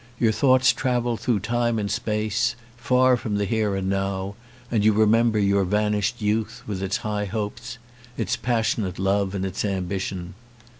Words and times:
Your 0.19 0.31
thoughts 0.31 0.73
travel 0.73 1.15
through 1.15 1.41
time 1.41 1.77
and 1.77 1.91
space, 1.91 2.55
far 2.75 3.15
from 3.15 3.35
the 3.35 3.45
Here 3.45 3.75
and 3.75 3.87
Now, 3.87 4.33
and 4.71 4.83
you 4.83 4.93
re 4.93 5.05
member 5.05 5.37
your 5.37 5.63
vanished 5.63 6.23
youth 6.23 6.63
with 6.65 6.81
its 6.81 6.97
high 7.05 7.25
hopes, 7.25 7.77
its 8.17 8.35
passionate 8.35 8.97
love, 8.97 9.35
and 9.35 9.45
its 9.45 9.63
ambition. 9.63 10.33